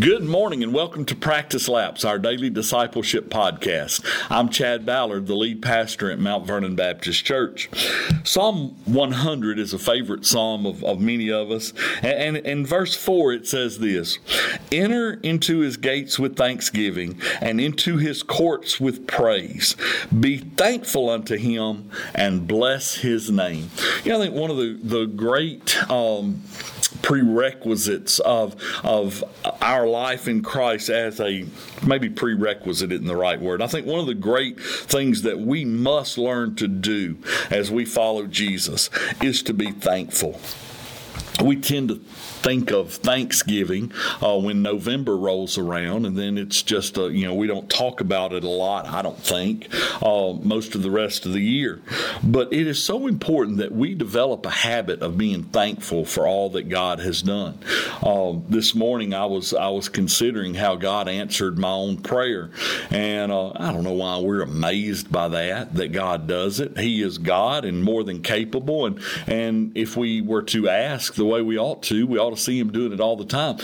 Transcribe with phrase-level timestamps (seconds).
[0.00, 4.02] Good morning and welcome to Practice Laps, our daily discipleship podcast.
[4.30, 7.68] I'm Chad Ballard, the lead pastor at Mount Vernon Baptist Church.
[8.24, 11.74] Psalm 100 is a favorite psalm of, of many of us.
[12.00, 14.18] And, in verse 4 it says this
[14.72, 19.76] Enter into his gates with thanksgiving and into his courts with praise.
[20.18, 23.68] Be thankful unto him and bless his name.
[24.04, 26.42] You know, I think one of the, the great um,
[27.02, 29.24] prerequisites of, of
[29.60, 31.44] our life in Christ as a
[31.86, 33.62] maybe prerequisite in the right word.
[33.62, 37.18] I think one of the great things that we must learn to do
[37.50, 38.90] as we follow Jesus
[39.22, 40.40] is to be thankful.
[41.42, 46.98] We tend to think of Thanksgiving uh, when November rolls around, and then it's just
[46.98, 48.86] a, you know we don't talk about it a lot.
[48.86, 49.68] I don't think
[50.02, 51.80] uh, most of the rest of the year,
[52.22, 56.50] but it is so important that we develop a habit of being thankful for all
[56.50, 57.58] that God has done.
[58.02, 62.50] Uh, this morning I was I was considering how God answered my own prayer,
[62.90, 66.78] and uh, I don't know why we're amazed by that that God does it.
[66.78, 71.29] He is God and more than capable, and and if we were to ask the
[71.30, 73.58] way we ought to, we ought to see him doing it all the time.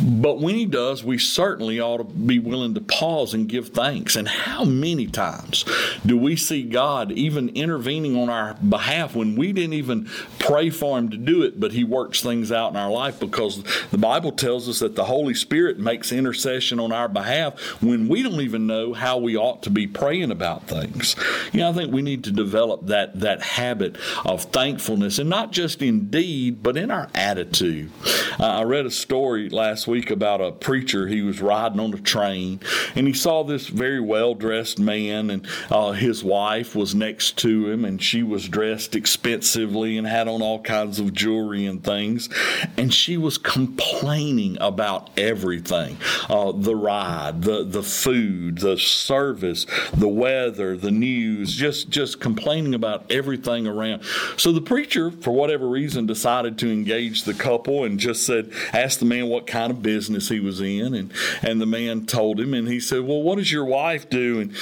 [0.00, 4.16] But when he does, we certainly ought to be willing to pause and give thanks.
[4.16, 5.64] And how many times
[6.04, 10.98] do we see God even intervening on our behalf when we didn't even pray for
[10.98, 14.32] him to do it, but he works things out in our life because the Bible
[14.32, 18.66] tells us that the Holy Spirit makes intercession on our behalf when we don't even
[18.66, 21.16] know how we ought to be praying about things.
[21.52, 25.52] You know, I think we need to develop that that habit of thankfulness and not
[25.52, 27.90] just in deed, but in our attitude.
[28.38, 31.06] Uh, I read a story last week about a preacher.
[31.06, 32.60] He was riding on a train
[32.94, 37.70] and he saw this very well dressed man, and uh, his wife was next to
[37.70, 42.28] him, and she was dressed expensively and had on all kinds of jewelry and things.
[42.76, 45.98] And she was complaining about everything
[46.28, 52.74] uh, the ride, the, the food, the service, the weather, the news, just, just complaining
[52.74, 54.02] about everything around.
[54.36, 59.00] So the preacher, for whatever reason, decided to engage the couple and just said, asked
[59.00, 61.12] the man what kind of business he was in, and
[61.42, 64.40] and the man told him, and he said, well, what does your wife do?
[64.40, 64.52] And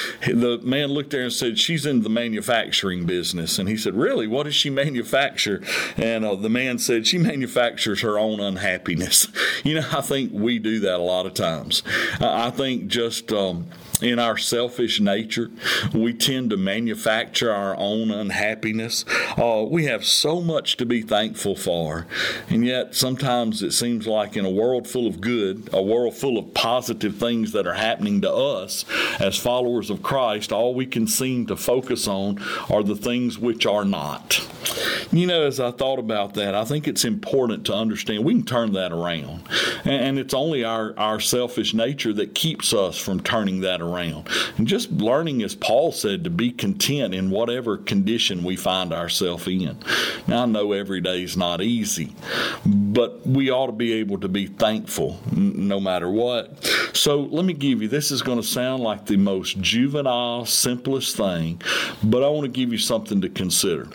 [0.43, 4.27] the man looked there and said, she's in the manufacturing business, and he said, really,
[4.27, 5.63] what does she manufacture?
[5.97, 9.29] And uh, the man said, she manufactures her own unhappiness.
[9.65, 11.83] You know, I think we do that a lot of times.
[12.21, 13.33] I think just.
[13.33, 13.67] Um,
[14.01, 15.51] in our selfish nature.
[15.93, 19.05] We tend to manufacture our own unhappiness.
[19.37, 22.07] Uh, we have so much to be thankful for,
[22.49, 26.39] and yet sometimes it seems like in a world full of good, a world full
[26.39, 28.85] of positive things that are happening to us
[29.19, 32.39] as followers of Christ, all we can seem to focus on
[32.71, 34.47] are the things which are not.
[35.11, 38.45] You know, as I thought about that, I think it's important to understand we can
[38.45, 39.43] turn that around.
[39.85, 44.29] And it's only our, our selfish nature that keeps us from turning that around.
[44.59, 49.47] And just learning, as Paul said, to be content in whatever condition we find ourselves
[49.47, 49.79] in.
[50.27, 52.15] Now, I know every day is not easy,
[52.67, 56.65] but we ought to be able to be thankful no matter what.
[56.93, 61.17] So let me give you this is going to sound like the most juvenile, simplest
[61.17, 61.63] thing,
[62.03, 63.89] but I want to give you something to consider.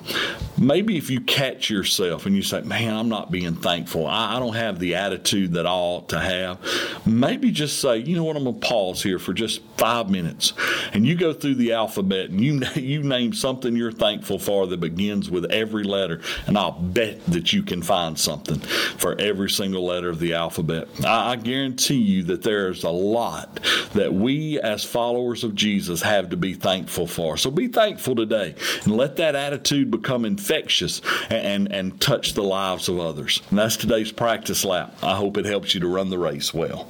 [0.57, 4.39] Maybe if you catch yourself and you say, Man, I'm not being thankful, I, I
[4.39, 6.59] don't have the attitude that I ought to have,
[7.05, 10.53] maybe just say, You know what, I'm going to pause here for just five minutes.
[10.93, 14.79] And you go through the alphabet and you, you name something you're thankful for that
[14.79, 19.85] begins with every letter, and I'll bet that you can find something for every single
[19.85, 20.87] letter of the alphabet.
[21.05, 23.59] I, I guarantee you that there's a lot
[23.93, 27.35] that we as followers of Jesus have to be thankful for.
[27.35, 30.92] So be thankful today and let that attitude become infectious
[31.29, 33.41] and, and, and touch the lives of others.
[33.49, 34.95] And that's today's practice lap.
[35.01, 36.89] I hope it helps you to run the race well.